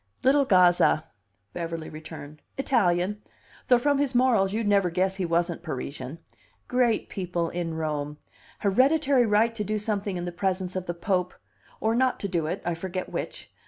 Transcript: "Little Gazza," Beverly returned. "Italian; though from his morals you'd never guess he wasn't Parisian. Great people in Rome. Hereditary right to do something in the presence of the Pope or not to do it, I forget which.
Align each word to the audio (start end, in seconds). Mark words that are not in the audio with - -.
"Little 0.23 0.45
Gazza," 0.45 1.03
Beverly 1.53 1.87
returned. 1.87 2.41
"Italian; 2.57 3.21
though 3.67 3.77
from 3.77 3.99
his 3.99 4.15
morals 4.15 4.51
you'd 4.51 4.67
never 4.67 4.89
guess 4.89 5.17
he 5.17 5.25
wasn't 5.25 5.61
Parisian. 5.61 6.17
Great 6.67 7.07
people 7.07 7.49
in 7.49 7.75
Rome. 7.75 8.17
Hereditary 8.61 9.27
right 9.27 9.53
to 9.53 9.63
do 9.63 9.77
something 9.77 10.17
in 10.17 10.25
the 10.25 10.31
presence 10.31 10.75
of 10.75 10.87
the 10.87 10.95
Pope 10.95 11.35
or 11.79 11.93
not 11.93 12.19
to 12.21 12.27
do 12.27 12.47
it, 12.47 12.63
I 12.65 12.73
forget 12.73 13.09
which. 13.11 13.53